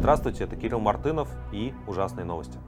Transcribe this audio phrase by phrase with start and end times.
[0.00, 2.58] Здравствуйте, это Кирилл Мартынов и ужасные новости.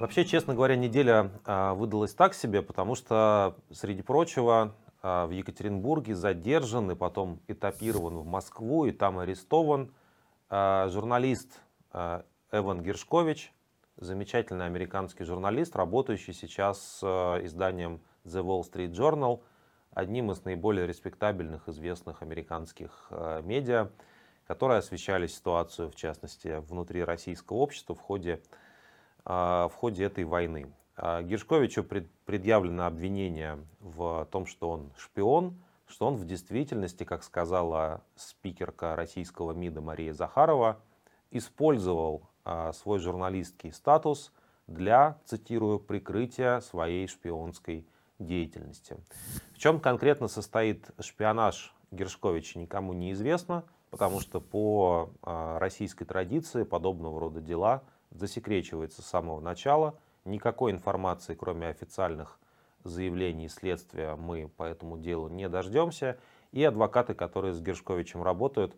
[0.00, 4.74] Вообще, честно говоря, неделя а, выдалась так себе, потому что, среди прочего,
[5.04, 9.94] а, в Екатеринбурге задержан и потом этапирован в Москву и там арестован
[10.50, 11.60] а, журналист
[12.50, 13.52] Эван Гершкович,
[13.98, 19.42] замечательный американский журналист, работающий сейчас с изданием The Wall Street Journal,
[19.94, 23.90] одним из наиболее респектабельных, известных американских а, медиа,
[24.46, 28.40] которые освещали ситуацию, в частности, внутри российского общества в ходе
[29.24, 30.72] а, в ходе этой войны.
[30.96, 31.84] А, Гершковичу
[32.24, 39.52] предъявлено обвинение в том, что он шпион, что он в действительности, как сказала спикерка российского
[39.52, 40.80] МИДа Мария Захарова,
[41.30, 42.28] использовал
[42.72, 44.32] свой журналистский статус
[44.66, 47.86] для, цитирую, прикрытия своей шпионской
[48.22, 48.96] деятельности.
[49.52, 57.20] В чем конкретно состоит шпионаж Гершковича, никому не известно, потому что по российской традиции подобного
[57.20, 59.98] рода дела засекречивается с самого начала.
[60.24, 62.38] Никакой информации, кроме официальных
[62.84, 66.18] заявлений следствия, мы по этому делу не дождемся.
[66.52, 68.76] И адвокаты, которые с Гершковичем работают,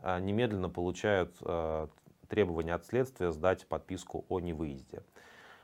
[0.00, 1.88] а, немедленно получают а,
[2.28, 5.02] требования от следствия сдать подписку о невыезде.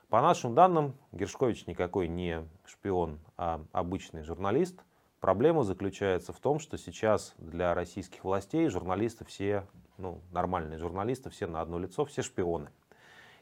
[0.09, 4.83] По нашим данным, Гершкович никакой не шпион, а обычный журналист.
[5.21, 9.67] Проблема заключается в том, что сейчас для российских властей журналисты все,
[9.99, 12.71] ну, нормальные журналисты, все на одно лицо, все шпионы.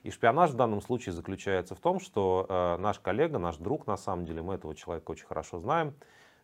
[0.03, 3.97] И шпионаж в данном случае заключается в том, что э, наш коллега, наш друг, на
[3.97, 5.95] самом деле, мы этого человека очень хорошо знаем,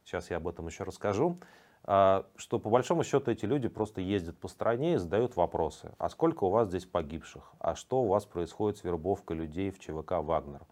[0.04, 1.40] сейчас я об этом еще расскажу,
[1.84, 5.92] что по большому счету эти люди просто ездят по стране и задают вопросы.
[5.98, 7.52] А сколько у вас здесь погибших?
[7.58, 10.62] А что у вас происходит с вербовкой людей в ЧВК «Вагнер»?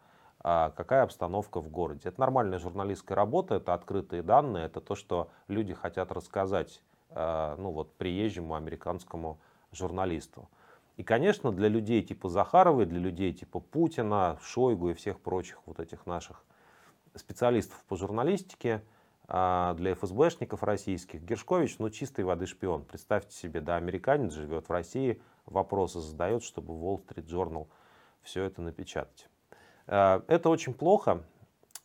[0.43, 2.09] А какая обстановка в городе?
[2.09, 7.73] Это нормальная журналистская работа, это открытые данные, это то, что люди хотят рассказать э, ну,
[7.73, 9.39] вот, приезжему американскому
[9.73, 10.49] журналисту.
[10.97, 15.79] И, конечно, для людей типа Захаровой, для людей типа Путина, Шойгу и всех прочих вот
[15.79, 16.43] этих наших
[17.15, 18.83] специалистов по журналистике,
[19.33, 22.85] а, для ФСБшников российских, Гершкович, ну, чистой воды шпион.
[22.85, 27.69] Представьте себе, да, американец живет в России, вопросы задает, чтобы Wall Street Journal
[28.23, 29.29] все это напечатать.
[29.87, 31.23] А, это очень плохо.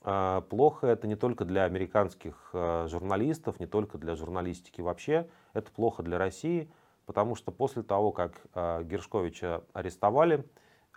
[0.01, 5.29] А, плохо это не только для американских журналистов, не только для журналистики вообще.
[5.53, 6.67] Это плохо для России,
[7.05, 10.43] потому что после того, как Гершковича арестовали,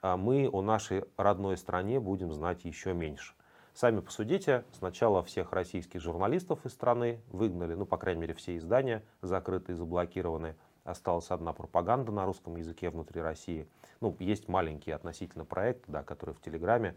[0.03, 3.35] мы о нашей родной стране будем знать еще меньше.
[3.79, 9.05] Сами посудите, сначала всех российских журналистов из страны выгнали, ну, по крайней мере, все издания
[9.23, 10.57] закрыты и заблокированы.
[10.83, 13.69] Осталась одна пропаганда на русском языке внутри России.
[14.01, 16.97] Ну, есть маленькие относительно проекты, да, которые в Телеграме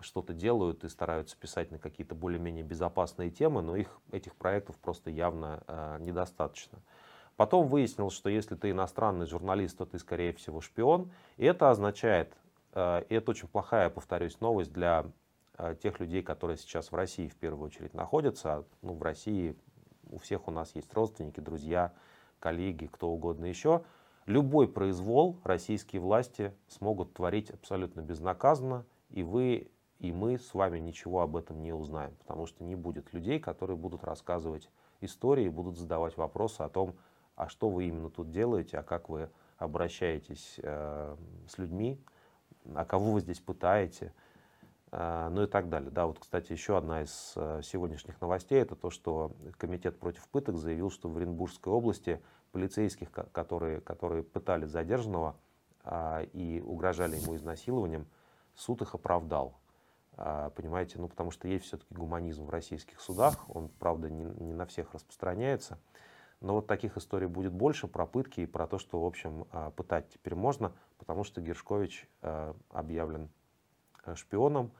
[0.00, 5.10] что-то делают и стараются писать на какие-то более-менее безопасные темы, но их, этих проектов просто
[5.10, 6.78] явно э, недостаточно.
[7.36, 11.12] Потом выяснилось, что если ты иностранный журналист, то ты, скорее всего, шпион.
[11.36, 12.32] И это означает,
[12.72, 15.04] э, и это очень плохая, повторюсь, новость для
[15.80, 18.64] тех людей, которые сейчас в России в первую очередь находятся.
[18.82, 19.56] Ну, в России
[20.10, 21.92] у всех у нас есть родственники, друзья,
[22.38, 23.82] коллеги, кто угодно еще.
[24.26, 31.22] Любой произвол российские власти смогут творить абсолютно безнаказанно, и вы и мы с вами ничего
[31.22, 34.68] об этом не узнаем, потому что не будет людей, которые будут рассказывать
[35.00, 36.96] истории, будут задавать вопросы о том,
[37.34, 41.16] а что вы именно тут делаете, а как вы обращаетесь э,
[41.48, 41.98] с людьми,
[42.74, 44.25] а кого вы здесь пытаете, э,
[44.92, 45.90] ну и так далее.
[45.90, 50.56] Да, вот, кстати, еще одна из э, сегодняшних новостей, это то, что Комитет против пыток
[50.56, 55.36] заявил, что в Оренбургской области полицейских, которые, которые пытали задержанного
[55.84, 58.06] э, и угрожали ему изнасилованием,
[58.54, 59.58] суд их оправдал.
[60.16, 64.54] Э, понимаете, ну потому что есть все-таки гуманизм в российских судах, он, правда, не, не
[64.54, 65.78] на всех распространяется.
[66.40, 69.70] Но вот таких историй будет больше про пытки и про то, что, в общем, а,
[69.70, 73.30] пытать теперь можно, потому что Гершкович а, объявлен
[74.14, 74.70] шпионом.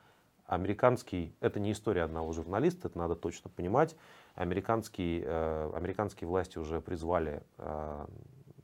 [0.47, 3.97] Американский, это не история одного журналиста, это надо точно понимать.
[4.37, 8.09] Американские, э, американские власти уже призвали а,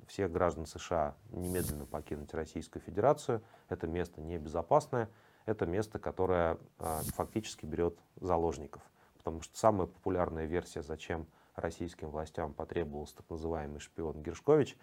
[0.06, 3.42] всех граждан США немедленно покинуть Российскую Федерацию.
[3.68, 5.08] Это место небезопасное,
[5.46, 8.82] это место, которое фактически берет заложников.
[9.16, 14.76] Потому что самая популярная версия, зачем российским властям потребовался так называемый шпион Гершкович.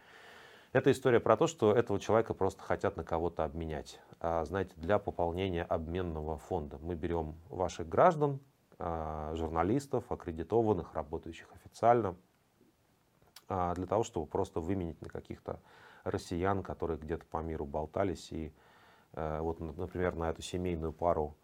[0.72, 4.00] Это история про то, что этого человека просто хотят на кого-то обменять.
[4.20, 8.40] А, знаете, для пополнения обменного фонда мы берем ваших граждан,
[8.78, 12.16] а, журналистов, аккредитованных, работающих официально,
[13.48, 15.60] а, для того, чтобы просто выменить на каких-то
[16.04, 18.32] россиян, которые где-то по миру болтались.
[18.32, 18.54] И
[19.14, 21.36] а, вот, например, на эту семейную пару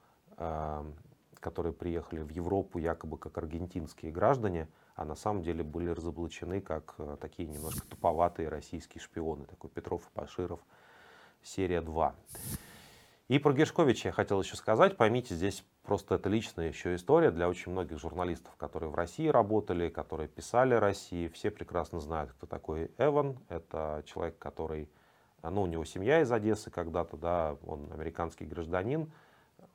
[1.40, 6.96] которые приехали в Европу якобы как аргентинские граждане, а на самом деле были разоблачены как
[6.98, 10.60] э, такие немножко туповатые российские шпионы, такой Петров и Паширов,
[11.44, 12.16] серия 2.
[13.28, 14.98] И про Гершковича я хотел еще сказать.
[14.98, 19.90] Поймите, здесь просто это личная еще история для очень многих журналистов, которые в России работали,
[19.90, 21.28] которые писали России.
[21.28, 23.40] Все прекрасно знают, кто такой Эван.
[23.50, 24.90] Это человек, который,
[25.42, 29.12] ну, у него семья из Одессы когда-то, да, он американский гражданин,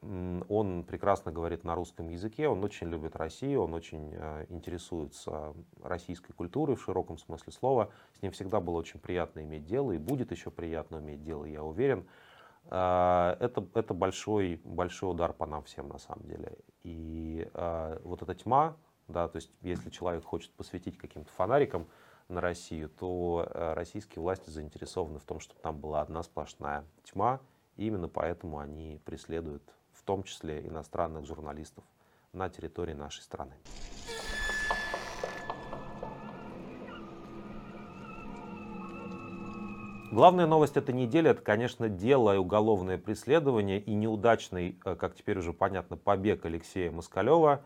[0.03, 6.33] он прекрасно говорит на русском языке, он очень любит Россию, он очень э, интересуется российской
[6.33, 7.91] культурой в широком смысле слова.
[8.15, 11.63] С ним всегда было очень приятно иметь дело и будет еще приятно иметь дело, я
[11.63, 12.07] уверен.
[12.71, 16.57] Э, это, это большой, большой удар по нам всем на самом деле.
[16.83, 18.77] И э, вот эта тьма,
[19.07, 21.87] да, то есть если человек хочет посвятить каким-то фонарикам
[22.29, 27.41] на Россию, то российские власти заинтересованы в том, чтобы там была одна сплошная тьма,
[27.77, 29.65] и именно поэтому они преследуют
[30.11, 31.85] том числе иностранных журналистов
[32.33, 33.53] на территории нашей страны.
[40.11, 45.39] Главная новость этой недели– это, конечно, дело и уголовное преследование и неудачный, э, как теперь
[45.39, 47.63] уже понятно, побег Алексея Москалева,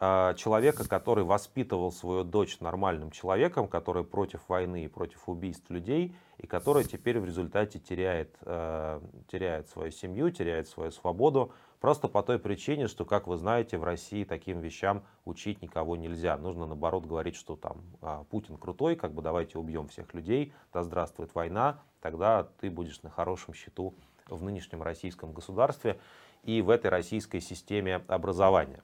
[0.00, 6.14] э, человека, который воспитывал свою дочь нормальным человеком, который против войны и против убийств людей,
[6.36, 9.00] и который теперь в результате теряет, э,
[9.32, 13.84] теряет свою семью, теряет свою свободу, Просто по той причине, что, как вы знаете, в
[13.84, 16.36] России таким вещам учить никого нельзя.
[16.36, 20.82] Нужно, наоборот, говорить, что там а, Путин крутой, как бы давайте убьем всех людей, да
[20.82, 23.94] здравствует война, тогда ты будешь на хорошем счету
[24.28, 25.98] в нынешнем российском государстве
[26.44, 28.82] и в этой российской системе образования.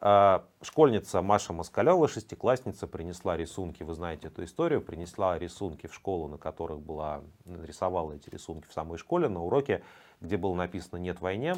[0.00, 6.28] А, школьница Маша Москалева, шестиклассница, принесла рисунки, вы знаете эту историю, принесла рисунки в школу,
[6.28, 9.82] на которых была, нарисовала эти рисунки в самой школе, на уроке,
[10.20, 11.56] где было написано «нет войне»,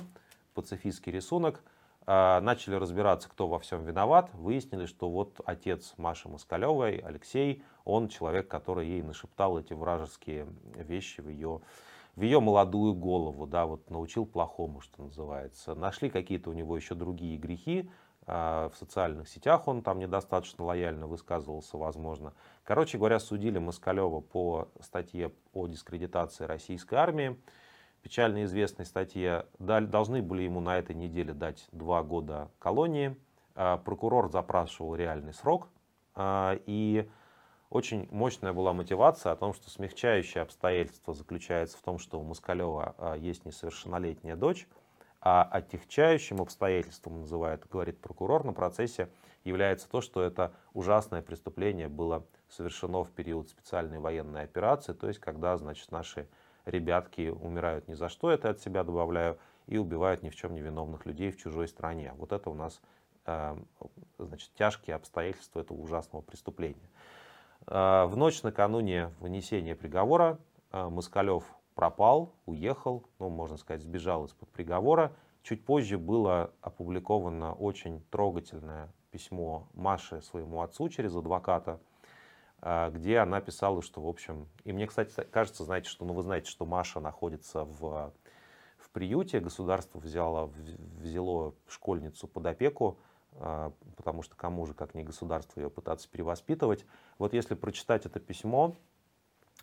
[0.55, 1.63] пацифистский рисунок.
[2.07, 4.31] А, начали разбираться, кто во всем виноват.
[4.35, 11.21] Выяснили, что вот отец Маши Москалевой, Алексей, он человек, который ей нашептал эти вражеские вещи
[11.21, 11.61] в ее,
[12.17, 15.75] в ее молодую голову, да, вот научил плохому, что называется.
[15.75, 17.89] Нашли какие-то у него еще другие грехи,
[18.27, 22.33] а, в социальных сетях он там недостаточно лояльно высказывался, возможно.
[22.65, 27.37] Короче говоря, судили Москалева по статье о дискредитации российской армии
[28.03, 33.17] печально известной статье, должны были ему на этой неделе дать два года колонии.
[33.55, 35.69] А, прокурор запрашивал реальный срок.
[36.15, 37.09] А, и
[37.69, 42.95] очень мощная была мотивация о том, что смягчающее обстоятельство заключается в том, что у Москалева
[42.99, 44.67] а, есть несовершеннолетняя дочь,
[45.21, 49.11] а отягчающим обстоятельством, называет, говорит прокурор на процессе,
[49.45, 55.21] является то, что это ужасное преступление было совершено в период специальной военной операции, то есть
[55.21, 56.29] когда значит, наши
[56.65, 60.61] ребятки умирают ни за что, это от себя добавляю, и убивают ни в чем не
[60.61, 62.13] виновных людей в чужой стране.
[62.17, 62.81] Вот это у нас
[63.27, 63.57] э,
[64.19, 66.91] значит, тяжкие обстоятельства этого ужасного преступления.
[67.67, 70.39] Э, в ночь накануне вынесения приговора
[70.73, 75.13] э, Москалев пропал, уехал, ну, можно сказать, сбежал из-под приговора.
[75.43, 81.81] Чуть позже было опубликовано очень трогательное письмо Маши своему отцу через адвоката,
[82.63, 86.51] где она писала, что, в общем, и мне, кстати, кажется, знаете, что, ну, вы знаете,
[86.51, 88.13] что Маша находится в,
[88.79, 90.53] в приюте, государство взяло,
[90.99, 92.99] взяло школьницу под опеку,
[93.33, 96.85] а, потому что кому же, как не государство, ее пытаться перевоспитывать.
[97.19, 98.77] Вот если прочитать это письмо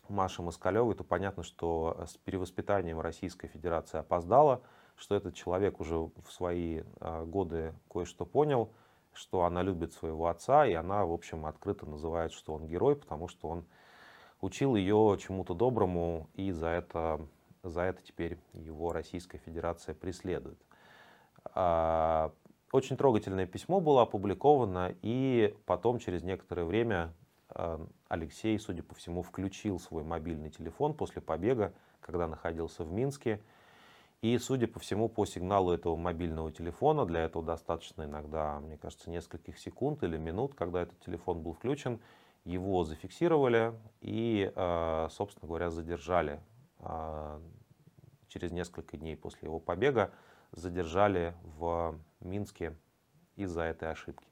[0.08, 4.62] Маши Москалевой, то понятно, что с перевоспитанием Российская Федерация опоздала,
[4.96, 8.72] что этот человек уже в свои а, годы кое-что понял,
[9.18, 13.26] что она любит своего отца, и она, в общем, открыто называет, что он герой, потому
[13.26, 13.66] что он
[14.40, 17.20] учил ее чему-то доброму, и за это,
[17.64, 20.58] за это теперь его Российская Федерация преследует.
[21.54, 22.32] А,
[22.70, 27.12] очень трогательное письмо было опубликовано, и потом, через некоторое время,
[27.48, 33.40] а, Алексей, судя по всему, включил свой мобильный телефон после побега, когда находился в Минске,
[34.20, 39.10] и, судя по всему, по сигналу этого мобильного телефона, для этого достаточно иногда, мне кажется,
[39.10, 42.00] нескольких секунд или минут, когда этот телефон был включен,
[42.44, 46.40] его зафиксировали и, э, собственно говоря, задержали
[46.80, 47.40] э,
[48.26, 50.10] через несколько дней после его побега,
[50.50, 52.74] задержали в Минске
[53.36, 54.26] из-за этой ошибки.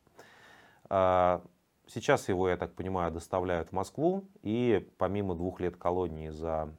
[0.90, 1.40] Э,
[1.87, 6.75] сейчас его, я так понимаю, доставляют в Москву, и помимо двух лет колонии за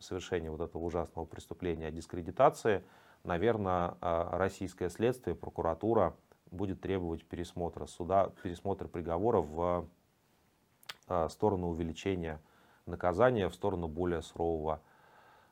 [0.00, 2.82] совершения вот этого ужасного преступления дискредитации,
[3.22, 6.14] наверное, э, российское следствие, прокуратура
[6.50, 9.88] будет требовать пересмотра суда, пересмотра приговора в
[11.08, 12.40] э, сторону увеличения
[12.86, 14.80] наказания, в сторону более сурового,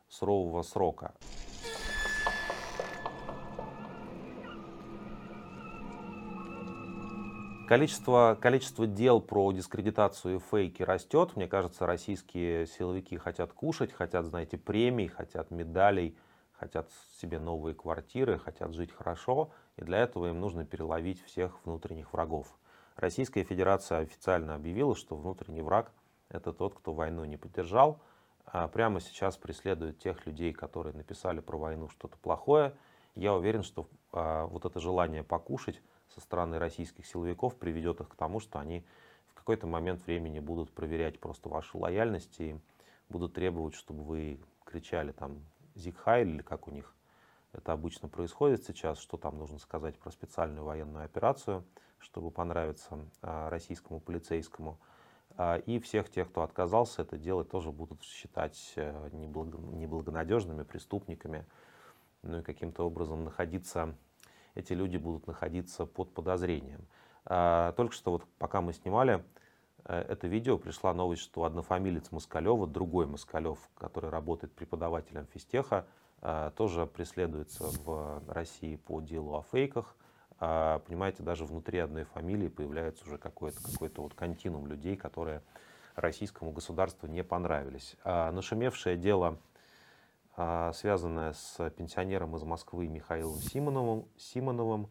[0.09, 1.15] сурового срока.
[7.67, 11.37] Количество, количество дел про дискредитацию и фейки растет.
[11.37, 16.17] Мне кажется, российские силовики хотят кушать, хотят, знаете, премий, хотят медалей,
[16.53, 16.91] хотят
[17.21, 19.51] себе новые квартиры, хотят жить хорошо.
[19.77, 22.49] И для этого им нужно переловить всех внутренних врагов.
[22.97, 25.93] Российская Федерация официально объявила, что внутренний враг–
[26.29, 28.01] это тот, кто войну не поддержал.
[28.45, 32.75] А прямо сейчас преследует тех людей, которые написали про войну что-то плохое.
[33.15, 35.81] Я уверен, что а, вот это желание покушать
[36.15, 38.85] со стороны российских силовиков приведет их к тому, что они
[39.27, 42.57] в какой-то момент времени будут проверять просто вашу лояльность и
[43.09, 45.41] будут требовать, чтобы вы кричали там
[45.75, 46.95] «Зигхайль» или как у них
[47.53, 51.65] это обычно происходит сейчас, что там нужно сказать про специальную военную операцию,
[51.99, 54.79] чтобы понравиться а, российскому полицейскому.
[55.37, 61.45] А, и всех тех, кто отказался это делать, тоже будут считать э, неблагонадежными преступниками.
[62.23, 63.95] Ну и каким-то образом находиться
[64.55, 66.87] эти люди будут находиться под подозрением.
[67.25, 69.25] А, только что вот пока мы снимали
[69.85, 75.87] э, это видео, пришла новость, что однофамилец Москалева, другой Москалев, который работает преподавателем физтеха,
[76.21, 79.95] э, тоже преследуется в России по делу о фейках.
[80.41, 85.43] А, понимаете, даже внутри одной фамилии появляется уже какой-то какой вот континуум людей, которые
[85.95, 87.97] российскому государству не понравились.
[88.03, 89.39] А нашумевшее дело
[90.35, 94.89] связанная с пенсионером из Москвы Михаилом Симоновым, Симоновым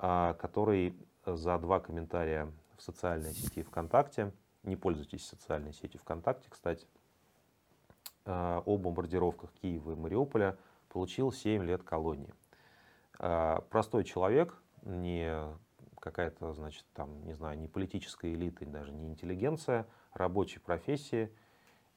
[0.00, 0.96] а, который
[1.26, 4.32] за два комментария в социальной сети ВКонтакте,
[4.62, 6.86] не пользуйтесь социальной сетью ВКонтакте, кстати,
[8.24, 10.56] а, о бомбардировках Киева и Мариуполя,
[10.88, 12.32] получил 7 лет колонии.
[13.18, 15.34] Простой человек, не
[15.98, 21.32] какая-то, значит, там, не знаю, не политическая элита, даже не интеллигенция, рабочей профессии–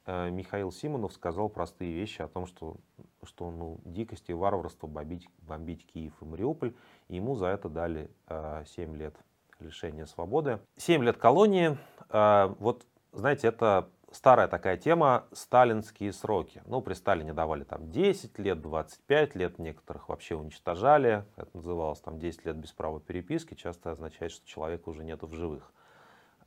[0.06, 2.76] Михаил Симонов сказал простые вещи о том, что,
[3.22, 6.74] что ну, дикость и варварство бомбить, бомбить Киев и Мариуполь.
[7.08, 9.14] И ему за это дали э, 7 лет
[9.60, 10.58] лишения свободы.
[10.76, 11.78] 7 лет колонии.
[12.08, 16.62] Э, вот, знаете, это старая такая тема, сталинские сроки.
[16.66, 21.24] Ну, при Сталине давали там 10 лет, 25 лет, некоторых вообще уничтожали.
[21.36, 23.54] Это называлось там 10 лет без права переписки.
[23.54, 25.72] Часто означает, что человека уже нету в живых.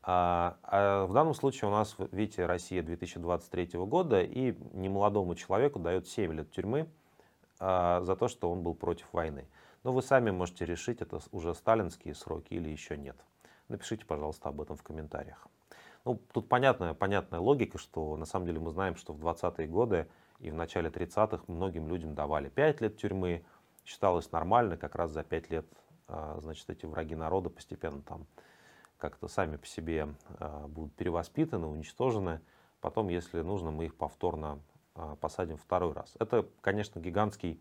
[0.07, 6.07] А, а в данном случае у нас, видите, Россия 2023 года, и немолодому человеку дают
[6.07, 6.87] 7 лет тюрьмы
[7.59, 9.47] а, за то, что он был против войны.
[9.83, 13.15] Но вы сами можете решить, это уже сталинские сроки или еще нет.
[13.67, 15.47] Напишите, пожалуйста, об этом в комментариях.
[16.05, 20.07] Ну, тут понятная, понятная логика, что на самом деле мы знаем, что в 20-е годы
[20.39, 23.43] и в начале 30-х многим людям давали 5 лет тюрьмы.
[23.85, 25.65] Считалось нормально, как раз за 5 лет
[26.07, 28.27] а, значит, эти враги народа постепенно там
[28.97, 30.09] как-то сами по себе
[30.39, 32.41] а, будут перевоспитаны, уничтожены.
[32.81, 34.59] Потом, если нужно, мы их повторно
[34.95, 36.15] а, посадим второй раз.
[36.19, 37.59] Это, конечно, гигантский,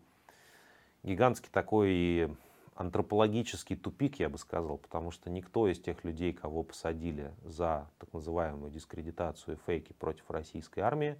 [1.03, 2.35] гигантский такой
[2.75, 8.11] антропологический тупик, я бы сказал, потому что никто из тех людей, кого посадили за так
[8.13, 11.17] называемую дискредитацию фейки против российской армии,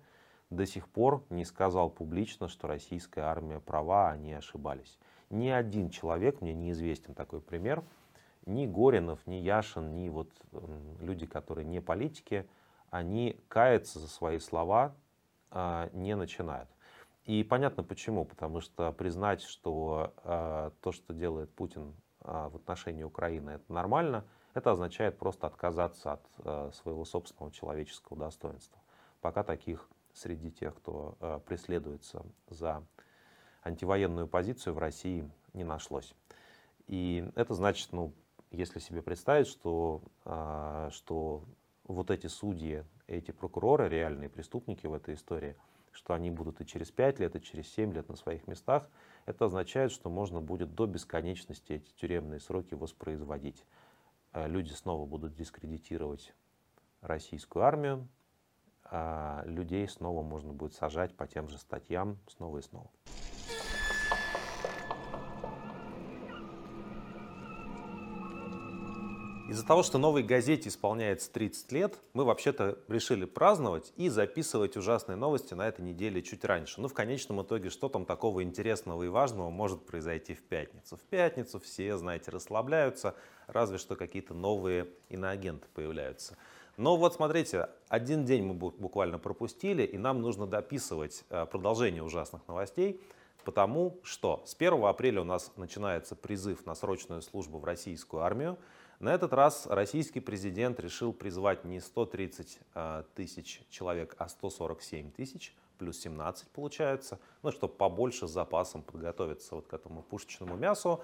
[0.50, 5.00] до сих пор не сказал публично, что российская армия права, они ошибались.
[5.30, 7.84] Ни один человек, мне неизвестен такой пример,
[8.46, 10.30] ни Горинов, ни Яшин, ни вот
[11.00, 12.48] люди, которые не политики,
[12.90, 14.96] они каяться за свои слова
[15.52, 16.70] а, не начинают.
[17.26, 23.04] И понятно почему, потому что признать, что а, то, что делает Путин а, в отношении
[23.04, 28.80] Украины, это нормально, это означает просто отказаться от своего собственного человеческого достоинства.
[29.20, 32.82] Пока таких среди тех, кто преследуется за
[33.64, 36.16] антивоенную позицию в России не нашлось.
[36.88, 38.14] И это значит, ну,
[38.56, 41.44] если себе представить, что, а, что
[41.84, 45.56] вот эти судьи, эти прокуроры, реальные преступники в этой истории,
[45.92, 48.90] что они будут и через 5 лет, и через 7 лет на своих местах,
[49.26, 53.66] это означает, что можно будет до бесконечности эти тюремные сроки воспроизводить.
[54.32, 56.34] А, люди снова будут дискредитировать
[57.02, 58.08] российскую армию,
[58.84, 62.90] а людей снова можно будет сажать по тем же статьям снова и снова.
[69.48, 75.18] Из-за того, что новой газете исполняется 30 лет, мы вообще-то решили праздновать и записывать ужасные
[75.18, 76.82] новости на этой неделе чуть раньше.
[76.82, 80.98] Ну, в конечном итоге, что там такого интересного и важного может произойти в пятницу?
[80.98, 83.14] В пятницу все, знаете, расслабляются,
[83.46, 86.38] разве что какие-то новые иноагенты появляются.
[86.76, 92.48] Но вот смотрите, один день мы буквально пропустили, и нам нужно дописывать э, продолжение ужасных
[92.48, 93.00] новостей,
[93.44, 98.58] потому что с 1 апреля у нас начинается призыв на срочную службу в российскую армию.
[99.00, 105.54] На этот раз российский президент решил призвать не 130 а, тысяч человек, а 147 тысяч,
[105.78, 111.04] плюс 17 получается, ну, чтобы побольше с запасом подготовиться вот к этому пушечному мясу.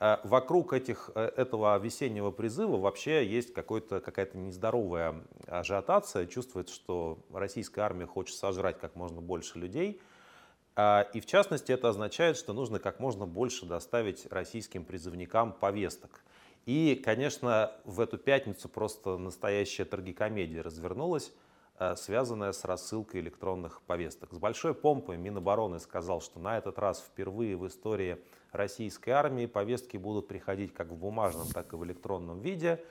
[0.00, 6.26] Э, вокруг этих, э, этого весеннего призыва вообще есть какая-то нездоровая ажиотация.
[6.26, 10.00] Чувствуется, что российская армия хочет сожрать как можно больше людей.
[10.76, 16.22] Э, и в частности это означает, что нужно как можно больше доставить российским призывникам повесток.
[16.66, 21.32] И, конечно, в эту пятницу просто настоящая трагикомедия развернулась,
[21.96, 24.34] связанная с рассылкой электронных повесток.
[24.34, 28.18] С большой помпой Минобороны сказал, что на этот раз впервые в истории
[28.52, 32.84] российской армии повестки будут приходить как в бумажном, так и в электронном виде.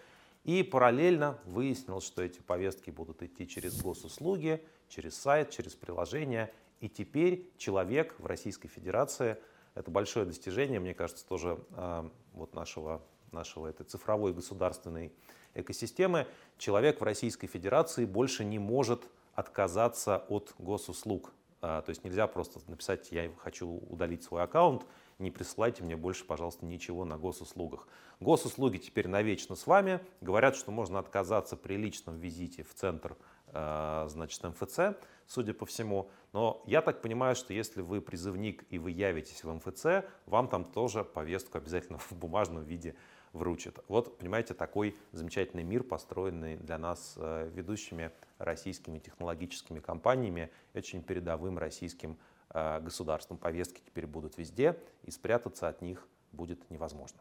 [0.44, 6.54] И параллельно выяснил, что эти повестки будут идти через госуслуги, через сайт, через приложение.
[6.80, 9.38] И теперь человек в Российской Федерации,
[9.76, 15.12] это большое достижение, мне кажется, тоже э, вот нашего, нашего этой цифровой государственной
[15.54, 21.34] экосистемы, человек в Российской Федерации больше не может отказаться от госуслуг.
[21.62, 24.86] А, то есть нельзя просто написать, я хочу удалить свой аккаунт,
[25.20, 27.88] не присылайте мне больше, пожалуйста, ничего на госуслугах.
[28.20, 30.00] Госуслуги теперь навечно с вами.
[30.22, 33.18] Говорят, что можно отказаться при личном визите в центр
[33.48, 36.12] а, значит, МФЦ, судя по всему.
[36.34, 40.66] Но я так понимаю, что если вы призывник и вы явитесь в МФЦ, вам там
[40.66, 42.96] тоже повестку обязательно в бумажном виде
[43.38, 43.79] вручат.
[43.88, 51.58] Вот, понимаете, такой замечательный мир, построенный для нас э, ведущими российскими технологическими компаниями, очень передовым
[51.58, 52.17] российским
[52.50, 53.38] э, государством.
[53.38, 57.20] Повестки теперь будут везде, и спрятаться от них будет невозможно.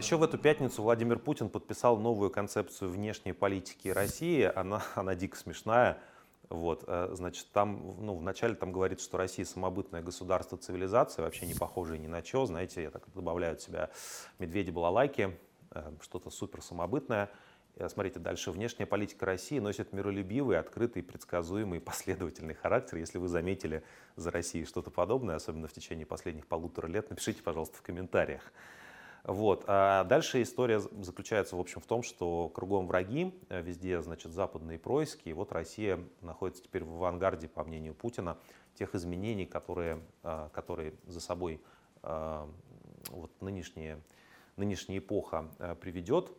[0.00, 4.50] Еще в эту пятницу Владимир Путин подписал новую концепцию внешней политики России.
[4.56, 5.98] Она, она дико смешная.
[6.50, 11.54] Вот, э, значит, там, ну, вначале там говорится, что Россия самобытное государство, цивилизация, вообще не
[11.54, 12.44] похожее ни на что.
[12.44, 13.90] Знаете, я так добавляю от себя
[14.40, 15.38] медведи-балалайки,
[15.70, 17.30] э, что-то супер самобытное.
[17.76, 18.50] Э, смотрите, дальше.
[18.50, 22.98] Внешняя политика России носит миролюбивый, открытый, предсказуемый, последовательный характер.
[22.98, 23.84] Если вы заметили
[24.16, 28.52] за Россией что-то подобное, особенно в течение последних полутора лет, напишите, пожалуйста, в комментариях.
[29.24, 29.64] Вот.
[29.66, 34.78] А дальше история заключается, в общем, в том, что кругом враги, э, везде, значит, западные
[34.78, 38.38] происки, и вот Россия находится теперь в авангарде, по мнению Путина,
[38.74, 41.60] тех изменений, которые, а, которые за собой
[42.02, 42.48] а,
[43.10, 44.00] вот нынешняя,
[44.56, 46.30] нынешняя эпоха э, приведет.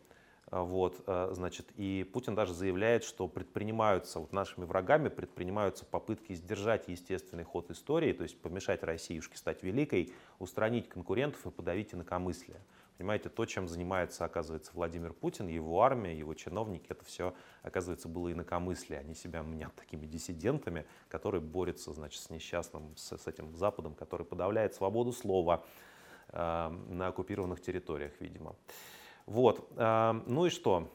[0.52, 6.88] Вот, э, значит, и Путин даже заявляет, что предпринимаются, вот нашими врагами предпринимаются попытки сдержать
[6.88, 12.60] естественный ход истории, то есть помешать Россиюшке стать великой, устранить конкурентов и подавить инакомыслие.
[12.98, 18.30] Понимаете, то, чем занимается, оказывается, Владимир Путин, его армия, его чиновники, это все, оказывается, было
[18.30, 19.00] инакомыслие.
[19.00, 24.26] Они себя мнят такими диссидентами, которые борются, значит, с несчастным, с, с этим Западом, который
[24.26, 25.64] подавляет свободу слова
[26.28, 28.54] э, на оккупированных территориях, видимо.
[29.26, 29.68] Вот.
[29.76, 30.90] Эм, ну и что?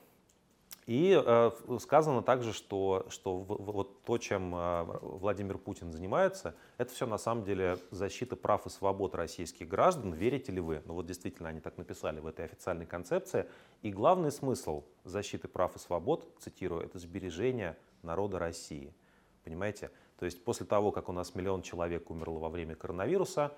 [0.88, 7.06] И э, сказано также, что, что вот то, чем э, Владимир Путин занимается, это все
[7.06, 10.14] на самом деле защита прав и свобод российских граждан.
[10.14, 10.82] Верите ли вы?
[10.86, 13.50] Ну вот действительно они так написали в этой официальной концепции.
[13.82, 18.96] И главный смысл защиты прав и свобод, цитирую, это сбережение народа России.
[19.44, 19.92] Понимаете?
[20.18, 23.54] То есть после того, как у нас миллион человек умерло во время коронавируса,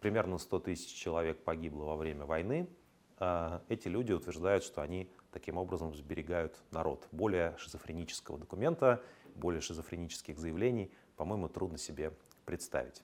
[0.00, 2.70] примерно 100 тысяч человек погибло во время войны,
[3.68, 7.06] эти люди утверждают, что они таким образом сберегают народ.
[7.12, 9.02] Более шизофренического документа,
[9.34, 12.12] более шизофренических заявлений, по-моему, трудно себе
[12.46, 13.02] представить.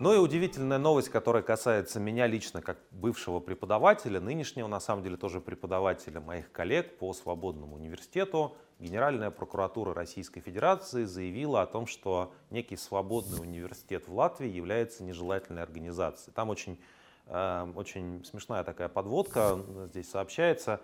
[0.00, 5.16] Ну и удивительная новость, которая касается меня лично как бывшего преподавателя, нынешнего на самом деле
[5.16, 8.54] тоже преподавателя моих коллег по свободному университету.
[8.78, 15.64] Генеральная прокуратура Российской Федерации заявила о том, что некий свободный университет в Латвии является нежелательной
[15.64, 16.32] организацией.
[16.32, 16.80] Там очень,
[17.26, 19.58] э, очень смешная такая подводка
[19.90, 20.80] здесь сообщается.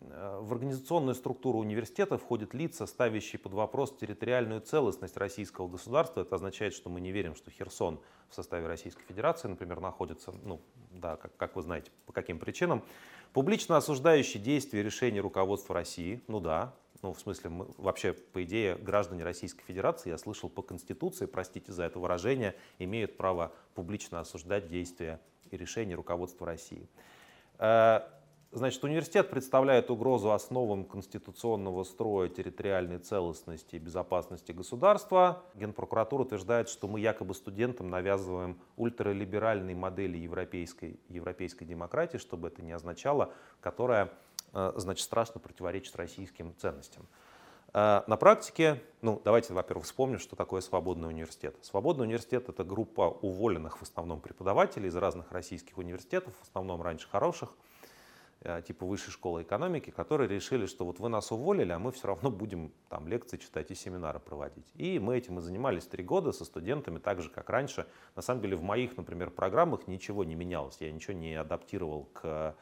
[0.00, 6.22] Э, в организационную структуру университета входят лица, ставящие под вопрос территориальную целостность российского государства.
[6.22, 10.60] Это означает, что мы не верим, что Херсон в составе Российской Федерации, например, находится, ну,
[10.90, 12.82] да, как, как вы знаете, по каким причинам.
[13.32, 18.42] Публично осуждающие действия и решения руководства России, ну да, ну, в смысле, мы, вообще, по
[18.42, 24.20] идее, граждане Российской Федерации, я слышал по Конституции, простите за это выражение, имеют право публично
[24.20, 26.88] осуждать действия и решения руководства России.
[28.52, 35.44] Значит, университет представляет угрозу основам конституционного строя территориальной целостности и безопасности государства.
[35.54, 42.72] Генпрокуратура утверждает, что мы якобы студентам навязываем ультралиберальные модели европейской, европейской демократии, чтобы это не
[42.72, 44.10] означало, которая
[44.52, 47.06] Э, значит, страшно противоречит российским ценностям.
[47.72, 51.56] Э, на практике, ну, давайте, во-первых, вспомним, что такое свободный университет.
[51.62, 57.08] Свободный университет— это группа уволенных в основном преподавателей из разных российских университетов, в основном раньше
[57.08, 57.54] хороших,
[58.66, 62.30] типа высшей школы экономики, которые решили, что вот вы нас уволили, а мы все равно
[62.30, 64.70] будем там лекции читать и семинары проводить.
[64.74, 67.86] И мы этим и занимались три года со студентами, так же, как раньше.
[68.16, 72.56] На самом деле в моих, например, программах ничего не менялось, я ничего не адаптировал к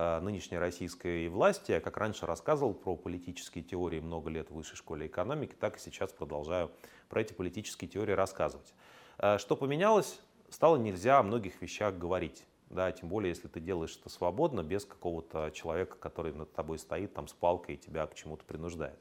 [0.00, 1.72] Э, нынешней российской власти.
[1.72, 5.80] Я как раньше рассказывал про политические теории много лет в высшей школе экономики, так и
[5.80, 6.70] сейчас продолжаю
[7.08, 8.72] про эти политические теории рассказывать.
[9.18, 10.20] Э, что поменялось?
[10.50, 12.44] Стало нельзя о многих вещах говорить.
[12.70, 17.14] Да, тем более, если ты делаешь это свободно, без какого-то человека, который над тобой стоит
[17.14, 18.98] там с палкой и тебя к чему-то принуждает.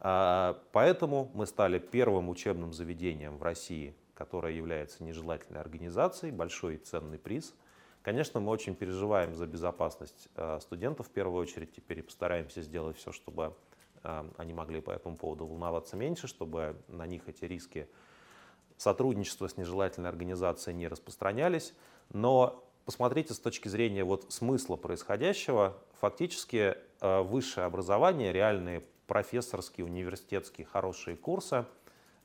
[0.00, 6.78] Э, поэтому мы стали первым учебным заведением в России, которое является нежелательной организацией, большой и
[6.78, 7.54] ценный приз–
[8.02, 11.72] Конечно, мы очень переживаем за безопасность э, студентов в первую очередь.
[11.72, 13.54] Теперь и постараемся сделать все, чтобы
[14.02, 17.88] э, они могли по этому поводу волноваться меньше, чтобы на них эти риски
[18.76, 21.74] сотрудничества с нежелательной организацией не распространялись.
[22.12, 30.66] Но посмотрите с точки зрения вот смысла происходящего, фактически э, высшее образование, реальные профессорские, университетские
[30.66, 31.66] хорошие курсы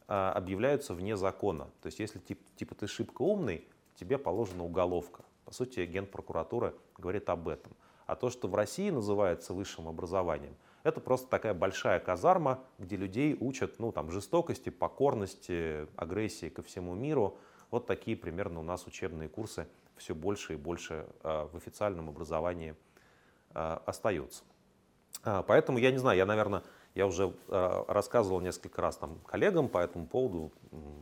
[0.08, 1.66] объявляются вне закона.
[1.82, 3.66] То есть если типа ты шибко умный,
[3.96, 5.24] тебе положена уголовка.
[5.44, 7.74] По сути, генпрокуратура говорит об этом.
[8.06, 13.36] А то, что в России называется высшим образованием, это просто такая большая казарма, где людей
[13.38, 17.38] учат ну, там, жестокости, покорности, агрессии ко всему миру.
[17.70, 19.68] Вот такие примерно у нас учебные курсы
[19.98, 22.76] все больше и больше э, в официальном образовании
[23.54, 24.44] э, остаются.
[25.24, 26.64] Э, поэтому я не знаю, я, наверное,
[26.96, 30.52] я уже рассказывал несколько раз там коллегам по этому поводу,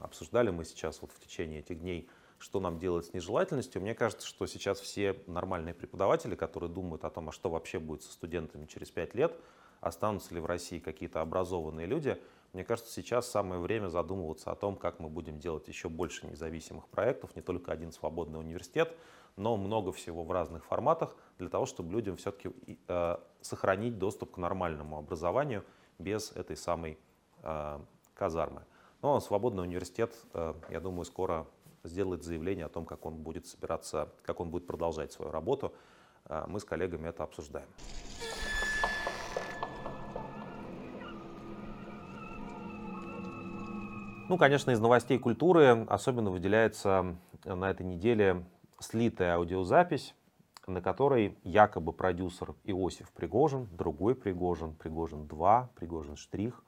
[0.01, 3.81] обсуждали мы сейчас вот в течение этих дней что нам делать с нежелательностью.
[3.81, 8.03] Мне кажется, что сейчас все нормальные преподаватели, которые думают о том, а что вообще будет
[8.03, 9.36] со студентами через пять лет,
[9.79, 12.21] останутся ли в России какие-то образованные люди,
[12.55, 16.87] мне кажется, сейчас самое время задумываться о том, как мы будем делать еще больше независимых
[16.87, 18.95] проектов, не только один свободный университет,
[19.35, 22.55] но много всего в разных форматах, для того, чтобы людям все-таки
[22.87, 25.65] э, сохранить доступ к нормальному образованию
[25.99, 26.97] без этой самой
[27.43, 27.79] э,
[28.13, 28.63] казармы.
[29.01, 31.45] Но свободный университет, э, я думаю, скоро
[31.83, 35.73] сделает заявление о том, как он будет собираться, как он будет продолжать свою работу.
[36.23, 37.67] А, мы с коллегами это обсуждаем.
[44.27, 48.43] Ну, конечно, из новостей культуры особенно выделяется на этой неделе
[48.79, 50.15] слитая аудиозапись,
[50.67, 56.63] на которой якобы продюсер Иосиф Пригожин, другой Пригожин, Пригожин 2, Пригожин Штрих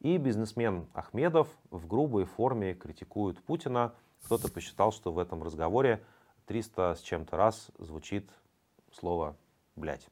[0.00, 3.94] и бизнесмен Ахмедов в грубой форме критикуют Путина–
[4.26, 6.04] кто-то посчитал, что в этом разговоре
[6.46, 8.28] 300 с чем-то раз звучит
[8.92, 9.36] слово
[9.76, 10.08] «блядь».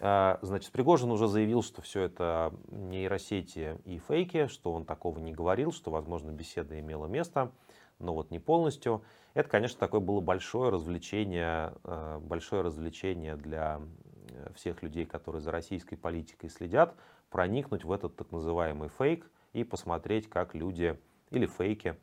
[0.00, 5.32] А, значит, Пригожин уже заявил, что все это нейросети и фейки, что он такого не
[5.32, 7.52] говорил, что, возможно, беседа имела место,
[7.98, 9.02] но вот не полностью.
[9.34, 13.80] Это, конечно, такое было большое развлечение, а, большое развлечение для
[14.54, 16.94] всех людей, которые за российской политикой следят,
[17.30, 20.98] проникнуть в этот так называемый фейк и посмотреть, как люди
[21.30, 21.96] или фейки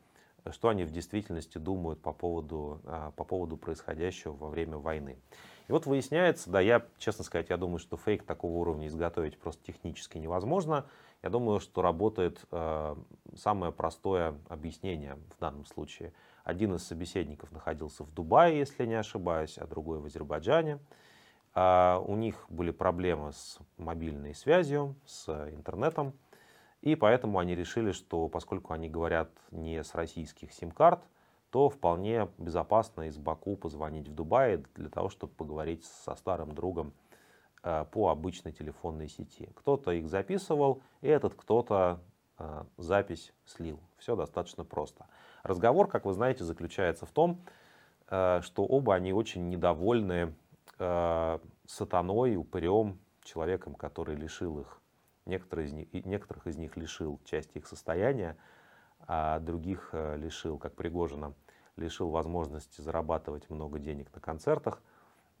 [0.52, 5.18] что они в действительности думают по поводу, а, по поводу происходящего во время войны.
[5.68, 9.64] И вот выясняется, да, я, честно сказать, я думаю, что фейк такого уровня изготовить просто
[9.64, 10.86] технически невозможно.
[11.22, 12.96] Я думаю, что работает э,
[13.34, 16.12] самое простое объяснение в данном случае.
[16.44, 20.78] Один из собеседников находился в Дубае, если не ошибаюсь, а другой в Азербайджане.
[21.56, 26.12] Э, у них были проблемы с мобильной связью, с интернетом.
[26.80, 31.02] И поэтому они решили, что поскольку они говорят не с российских сим-карт,
[31.50, 36.92] то вполне безопасно из Баку позвонить в Дубай для того, чтобы поговорить со старым другом
[37.62, 39.50] э, по обычной телефонной сети.
[39.54, 42.00] Кто-то их записывал, и этот кто-то
[42.38, 43.80] э, запись слил.
[43.96, 45.06] Все достаточно просто.
[45.42, 47.44] Разговор, как вы знаете, заключается в том,
[48.08, 50.34] э, что оба они очень недовольны
[51.66, 54.82] сатаной, упырем, человеком, который лишил их
[55.26, 58.36] Некоторые из них, некоторых из них лишил части их состояния,
[59.06, 61.34] а других э, лишил, как Пригожина,
[61.76, 64.82] лишил возможности зарабатывать много денег на концертах.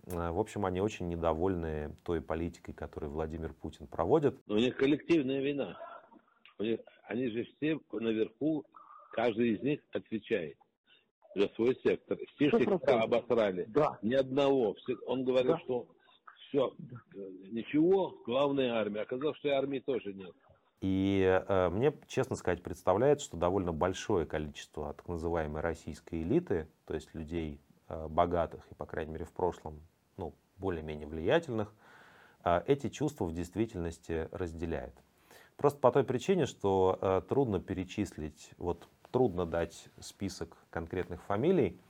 [0.06, 4.36] Э, в общем, они очень недовольны той политикой, которую Владимир Путин проводит.
[4.46, 5.78] Но у них коллективная вина.
[6.58, 8.64] У них, они же все наверху,
[9.12, 10.56] каждый из них отвечает
[11.34, 12.18] за свой сектор.
[12.34, 13.66] Стишник обосрали.
[13.68, 13.98] Да.
[14.02, 14.76] Ни одного.
[15.06, 15.58] Он говорит, да.
[15.58, 15.86] что
[16.48, 16.74] все,
[17.50, 19.02] ничего, главная армия.
[19.02, 20.32] Оказалось, что и армии тоже нет.
[20.80, 26.94] И э, мне, честно сказать, представляется, что довольно большое количество так называемой российской элиты, то
[26.94, 29.80] есть людей э, богатых и, по крайней мере, в прошлом,
[30.16, 31.72] ну, более-менее влиятельных,
[32.44, 34.94] э, эти чувства в действительности разделяет.
[35.56, 41.80] Просто по той причине, что э, трудно перечислить, вот трудно дать список конкретных фамилий,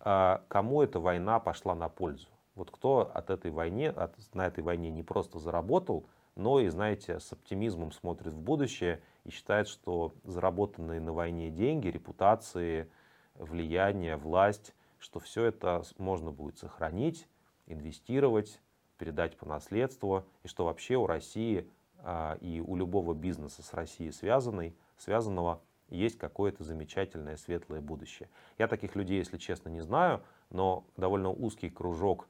[0.00, 2.26] э, кому эта война пошла на пользу.
[2.56, 7.20] Вот кто от этой войны, от, на этой войне не просто заработал, но и, знаете,
[7.20, 12.90] с оптимизмом смотрит в будущее и считает, что заработанные на войне деньги, репутации,
[13.34, 17.28] влияние, власть, что все это можно будет сохранить,
[17.66, 18.60] инвестировать,
[18.98, 21.68] передать по наследству, и что вообще у России
[21.98, 28.28] а, и у любого бизнеса с Россией связанный, связанного есть какое-то замечательное светлое будущее.
[28.58, 32.28] Я таких людей, если честно, не знаю, но довольно узкий кружок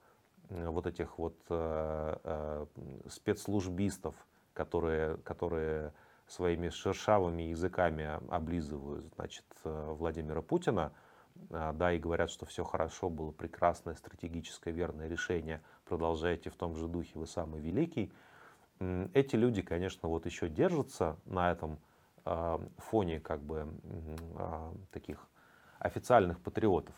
[0.52, 2.66] вот этих вот э, э,
[3.08, 4.14] спецслужбистов,
[4.52, 5.92] которые, которые
[6.26, 10.92] своими шершавыми языками облизывают значит, э, Владимира Путина,
[11.48, 16.88] да, и говорят, что все хорошо, было прекрасное стратегическое верное решение, продолжайте в том же
[16.88, 18.12] духе, вы самый великий.
[19.14, 21.78] Эти люди, конечно, вот еще держатся на этом
[22.76, 23.66] фоне как бы
[24.92, 25.26] таких
[25.78, 26.94] официальных патриотов.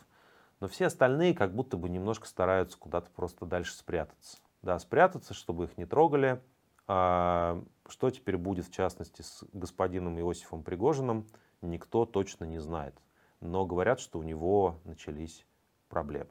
[0.61, 4.39] Но все остальные как будто бы немножко стараются куда-то просто дальше спрятаться.
[4.63, 6.43] Да, спрятаться, чтобы их не трогали.
[6.87, 11.27] А что теперь будет, в частности, с господином Иосифом Пригожиным,
[11.63, 12.95] никто точно не знает.
[13.41, 15.47] Но говорят, что у него начались
[15.89, 16.31] проблемы.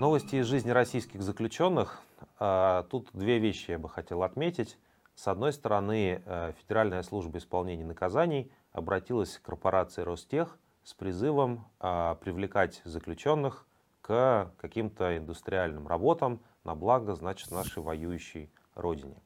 [0.00, 2.00] Новости из жизни российских заключенных.
[2.38, 4.78] А, тут две вещи я бы хотел отметить.
[5.18, 12.14] С одной стороны, э, Федеральная служба исполнения наказаний обратилась к корпорации Ростех с призывом а,
[12.14, 13.66] привлекать заключенных
[14.00, 19.20] к каким-то индустриальным работам на благо, значит, нашей воюющей родине.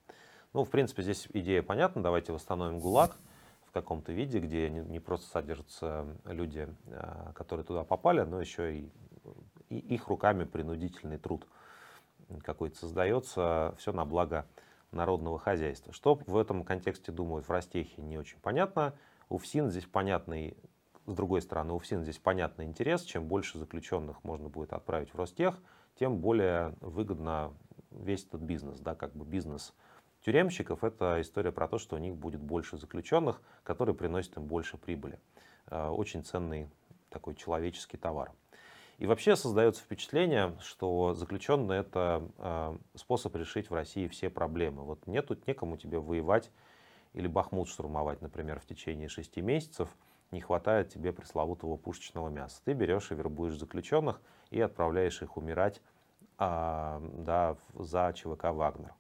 [0.55, 2.02] Ну, в принципе, здесь идея понятна.
[2.02, 3.18] Давайте восстановим ГУЛАГ
[3.66, 8.90] в каком-то виде, где не просто содержатся люди, э, которые туда попали, но еще и
[9.68, 11.46] их руками принудительный труд
[12.42, 13.74] какой-то создается.
[13.76, 14.46] Все на благо
[14.92, 15.92] народного хозяйства.
[15.92, 18.94] Что в этом контексте думают в Ростехе, не очень понятно.
[19.28, 20.57] У ФСИН здесь понятный,
[21.07, 23.02] с другой стороны, у ФСИН здесь понятный интерес.
[23.02, 25.59] Чем больше заключенных можно будет отправить в Ростех,
[25.98, 27.52] тем более выгодно
[27.90, 28.81] весь этот бизнес.
[28.81, 29.74] Да, как бы бизнес
[30.24, 34.78] тюремщиков– это история про то, что у них будет больше заключенных, которые приносят им больше
[34.78, 35.18] прибыли.
[35.66, 36.68] Э, очень ценный
[37.09, 38.33] такой человеческий товар.
[38.98, 44.85] И вообще создается впечатление, что заключенные это э, способ решить в России все проблемы.
[44.85, 46.50] Вот нету некому тебе воевать
[47.12, 49.88] или Бахмут штурмовать, например, в течение шести месяцев,
[50.31, 52.62] не хватает тебе пресловутого пушечного мяса.
[52.64, 55.83] Ты берешь и вербуешь заключенных и отправляешь их умирать
[56.38, 58.94] а, да, за ЧВК «Вагнер».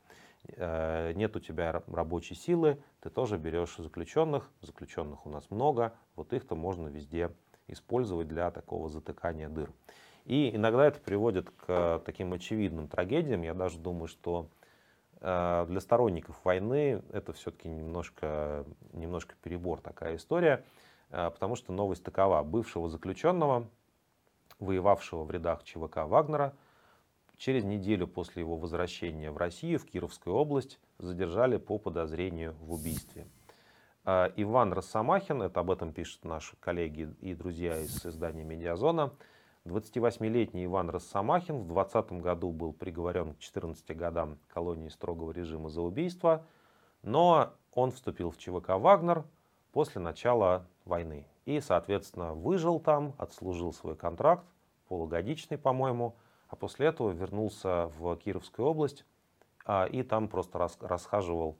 [0.56, 6.32] Э, нет у тебя рабочей силы, ты тоже берешь заключенных, заключенных у нас много, вот
[6.32, 7.30] их-то можно везде
[7.72, 9.70] использовать для такого затыкания дыр.
[10.24, 13.42] И иногда это приводит к таким очевидным трагедиям.
[13.42, 14.48] Я даже думаю, что
[15.20, 20.64] э, для сторонников войны это все-таки немножко, немножко перебор такая история,
[21.10, 22.42] э, потому что новость такова.
[22.42, 23.68] Бывшего заключенного,
[24.60, 26.54] воевавшего в рядах ЧВК Вагнера,
[27.36, 33.26] через неделю после его возвращения в Россию, в Кировскую область, задержали по подозрению в убийстве.
[34.04, 39.12] А, Иван Росомахин, это об этом пишут наши коллеги и друзья из издания «Медиазона»,
[39.64, 45.82] 28-летний Иван Росомахин в 2020 году был приговорен к 14 годам колонии строгого режима за
[45.82, 46.44] убийство,
[47.02, 49.24] но он вступил в ЧВК «Вагнер»
[49.70, 51.24] после начала войны.
[51.44, 54.44] И, соответственно, выжил там, отслужил свой контракт,
[54.88, 56.16] полугодичный, по-моему,
[56.48, 59.04] а после этого вернулся в Кировскую область
[59.64, 61.56] а, и там просто расхаживал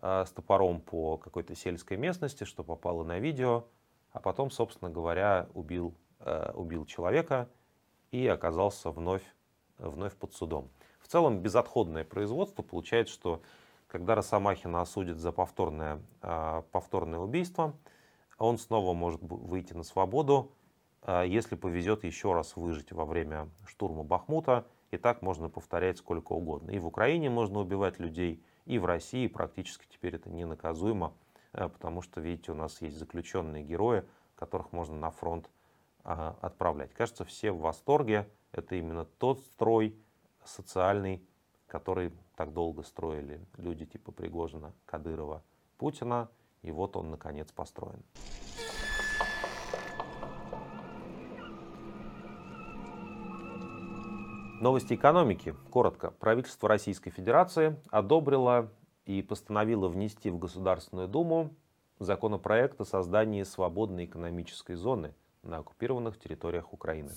[0.00, 3.64] с топором по какой-то сельской местности, что попало на видео,
[4.12, 7.48] а потом, собственно говоря, убил, э, убил человека
[8.10, 9.24] и оказался вновь,
[9.78, 10.70] вновь под судом.
[11.00, 13.42] В целом безотходное производство получается, что
[13.86, 17.76] когда Росомахина осудят за повторное, а, повторное убийство,
[18.38, 20.50] он снова может выйти на свободу,
[21.02, 24.66] а, если повезет еще раз выжить во время штурма Бахмута.
[24.90, 26.70] И так можно повторять сколько угодно.
[26.70, 31.14] И в Украине можно убивать людей, и в России практически теперь это не наказуемо,
[31.52, 35.48] э, потому что, видите, у нас есть заключенные герои, которых можно на фронт
[36.04, 36.92] а, отправлять.
[36.92, 38.30] Кажется, все в восторге.
[38.52, 39.96] Это именно тот строй
[40.44, 41.26] социальный,
[41.66, 45.42] который так долго строили люди типа Пригожина, Кадырова,
[45.78, 46.28] Путина.
[46.62, 48.02] И вот он, наконец, построен.
[54.60, 55.54] Новости экономики.
[55.70, 56.12] Коротко.
[56.12, 58.70] Правительство Российской Федерации одобрило
[59.04, 61.50] и постановило внести в Государственную Думу
[61.98, 67.10] законопроект о создании свободной экономической зоны на оккупированных территориях Украины.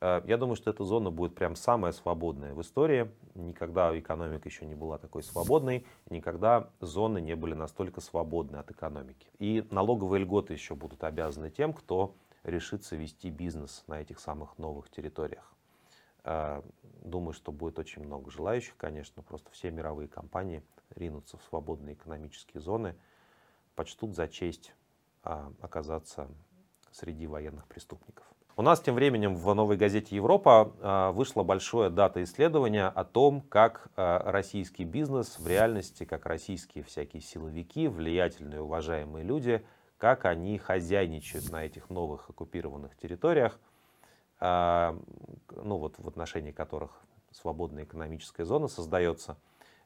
[0.00, 3.12] Э, я думаю, что эта зона будет прям самая свободная в истории.
[3.36, 9.28] Никогда экономика еще не была такой свободной, никогда зоны не были настолько свободны от экономики.
[9.38, 14.90] И налоговые льготы еще будут обязаны тем, кто решится вести бизнес на этих самых новых
[14.90, 15.54] территориях.
[16.24, 16.62] Э,
[17.02, 20.62] думаю, что будет очень много желающих, конечно, просто все мировые компании
[20.94, 22.96] ринутся в свободные экономические зоны,
[23.74, 24.74] почтут за честь
[25.22, 26.28] а, оказаться
[26.90, 28.24] среди военных преступников.
[28.56, 33.40] У нас тем временем в новой газете «Европа» а, вышло большое дата исследования о том,
[33.40, 39.64] как а, российский бизнес в реальности, как российские всякие силовики, влиятельные, уважаемые люди,
[39.96, 43.58] как они хозяйничают на этих новых оккупированных территориях,
[44.40, 49.36] ну вот в отношении которых свободная экономическая зона создается.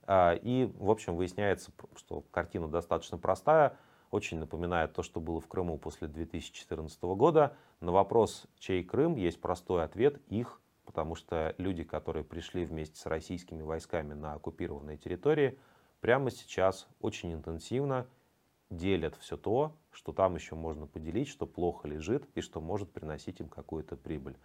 [0.09, 3.77] И, в общем, выясняется, что картина достаточно простая–
[4.15, 7.57] очень напоминает то, что было в Крыму после 2014 года.
[7.81, 13.07] На вопрос, чей Крым, есть простой ответ– их, потому что люди, которые пришли вместе с
[13.07, 15.59] российскими войсками на оккупированные территории,
[16.01, 18.07] прямо сейчас очень интенсивно
[18.77, 23.41] делят все то, что там еще можно поделить, что плохо лежит и что может приносить
[23.41, 24.37] им какую-то прибыль.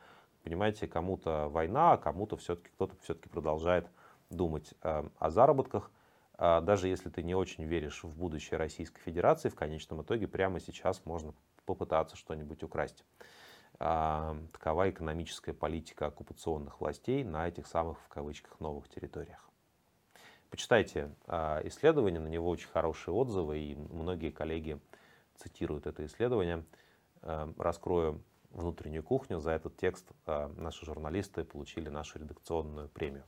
[0.43, 3.89] Понимаете, кому-то война, а кому-то все-таки кто-то все-таки продолжает
[4.29, 5.91] думать э, о заработках.
[6.37, 10.59] А, даже если ты не очень веришь в будущее Российской Федерации, в конечном итоге прямо
[10.59, 11.33] сейчас можно
[11.65, 13.03] попытаться что-нибудь украсть.
[13.79, 19.48] А, такова экономическая политика оккупационных властей на этих самых, в кавычках, новых территориях.
[20.49, 24.79] Почитайте а, исследование, на него очень хорошие отзывы, и многие коллеги
[25.35, 26.65] цитируют это исследование.
[27.21, 29.39] Раскрою внутреннюю кухню.
[29.39, 33.25] За этот текст наши журналисты получили нашу редакционную премию.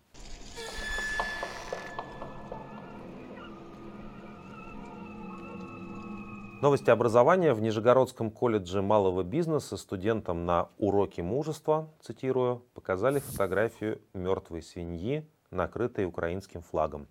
[6.62, 7.56] Новости образования.
[7.56, 16.06] В Нижегородском колледже малого бизнеса студентам на уроке мужества, цитирую, показали фотографию мертвой свиньи, накрытой
[16.06, 17.08] украинским флагом.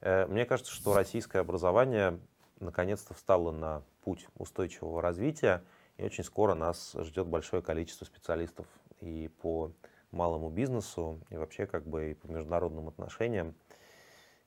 [0.00, 2.18] Э, мне кажется, что российское образование
[2.60, 5.62] наконец-то встало на путь устойчивого развития,
[5.96, 8.66] и очень скоро нас ждет большое количество специалистов
[9.00, 9.72] и по
[10.10, 13.54] малому бизнесу, и вообще как бы и по международным отношениям.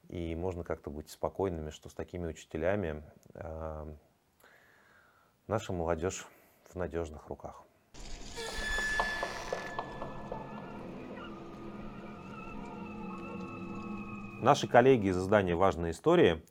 [0.08, 3.04] И можно как-то быть спокойными, что с такими учителями
[3.36, 3.93] э,
[5.47, 6.25] наша молодежь
[6.65, 7.63] в надежных руках.
[14.41, 16.41] Наши коллеги из издания «Важные истории»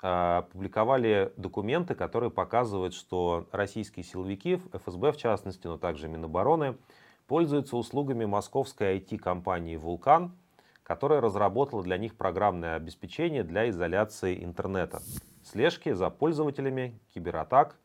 [0.00, 6.78] а, публиковали документы, которые показывают, что российские силовики, ФСБ в частности, но также Минобороны,
[7.26, 10.34] пользуются услугами московской IT-компании «Вулкан»,
[10.82, 15.02] которая разработала для них программное обеспечение для изоляции интернета,
[15.42, 17.76] слежки за пользователями, кибератак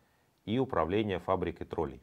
[0.46, 2.02] и управления фабрикой троллей.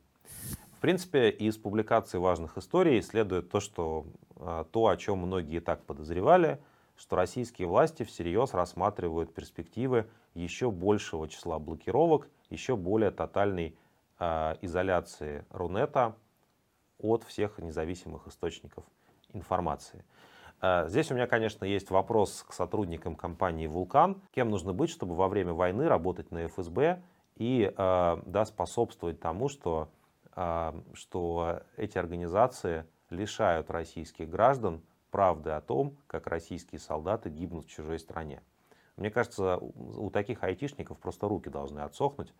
[0.77, 4.05] В принципе, из публикации важных историй следует то, что
[4.37, 6.61] а, то, о чем многие и так подозревали,
[6.97, 13.77] что российские власти всерьез рассматривают перспективы еще большего числа блокировок, еще более тотальной
[14.19, 16.17] э, изоляции Рунета
[16.99, 18.85] от всех независимых источников
[19.33, 20.05] информации.
[20.63, 24.21] Э, здесь у меня, конечно, есть вопрос к сотрудникам компании «Вулкан».
[24.35, 27.03] Кем нужно быть, чтобы во время войны работать на ФСБ
[27.37, 29.91] и э, да, способствовать тому, что,
[30.35, 34.83] э, что эти организации лишают российских граждан
[35.17, 38.43] правды о том, как российские солдаты гибнут в чужой стране.
[38.99, 42.35] Мне кажется, у таких айтишников просто руки должны отсохнуть.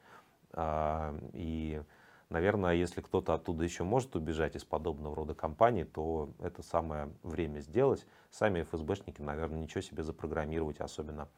[0.53, 1.83] Э, и,
[2.29, 7.61] наверное, если кто-то оттуда еще может убежать из подобного рода компаний, то это самое время
[7.61, 8.07] сделать.
[8.31, 11.29] Сами ФСБшники, наверное, ничего себе запрограммировать особенно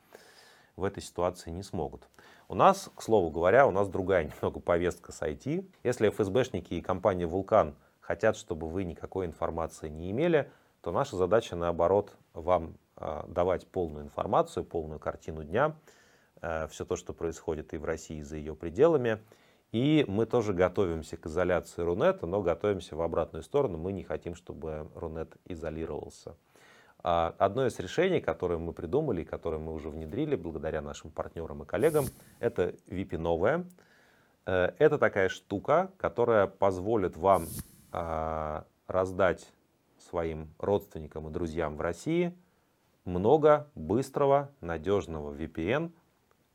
[0.74, 2.08] в этой ситуации не смогут.
[2.48, 5.70] У нас, к слову говоря, у нас другая немного повестка с IT.
[5.84, 11.56] Если ФСБшники и компания «Вулкан» хотят, чтобы вы никакой информации не имели, то наша задача,
[11.56, 15.76] наоборот, вам э, давать полную информацию, полную картину дня,
[16.40, 19.18] э, все то, что происходит и в России, и за ее пределами.
[19.72, 23.76] И мы тоже готовимся к изоляции Рунета, но готовимся в обратную сторону.
[23.76, 26.36] Мы не хотим, чтобы Рунет изолировался.
[27.02, 31.62] А, одно из решений, которое мы придумали и которое мы уже внедрили благодаря нашим партнерам
[31.62, 32.06] и коллегам,
[32.40, 33.66] это VP новая.
[34.46, 37.46] Э, это такая штука, которая позволит вам
[37.92, 39.46] а, раздать
[40.02, 42.34] своим родственникам и друзьям в России
[43.04, 45.92] много быстрого, надежного VPN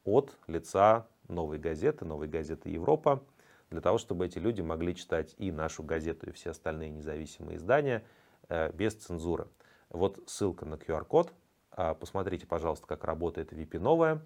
[0.06, 3.24] от лица новой газеты, новой газеты Европа,
[3.70, 8.04] для того, чтобы эти люди могли читать и нашу газету, и все остальные независимые издания
[8.50, 9.48] э, без цензуры.
[9.89, 11.34] Вот ссылка на QR-код.
[11.72, 14.26] А, посмотрите, пожалуйста, как работает VPN новая.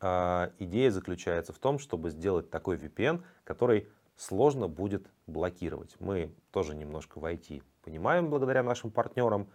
[0.00, 5.96] А, идея заключается в том, чтобы сделать такой VPN, который сложно будет блокировать.
[5.98, 9.48] Мы тоже немножко в IT понимаем благодаря нашим партнерам.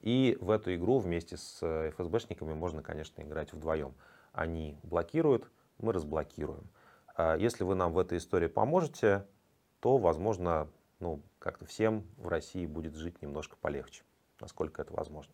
[0.00, 3.94] И в эту игру вместе с ФСБшниками можно, конечно, играть вдвоем.
[4.32, 6.68] Они блокируют, мы разблокируем.
[7.16, 9.26] А если вы нам в этой истории поможете,
[9.80, 10.68] то, возможно,
[11.00, 14.04] ну, как-то всем в России будет жить немножко полегче,
[14.40, 15.32] насколько это возможно.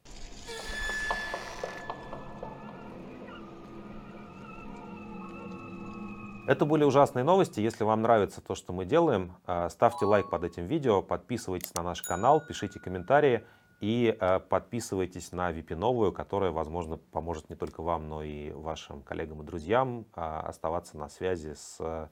[6.47, 7.61] Это были ужасные новости.
[7.61, 11.83] Если вам нравится то, что мы делаем, а, ставьте лайк под этим видео, подписывайтесь на
[11.83, 13.47] наш канал, пишите комментарии
[13.81, 19.01] и а, подписывайтесь на VP новую, которая, возможно, поможет не только вам, но и вашим
[19.01, 22.11] коллегам и друзьям а, оставаться на связи с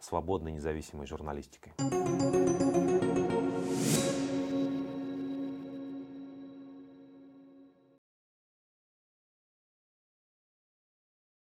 [0.00, 1.72] свободной независимой журналистикой.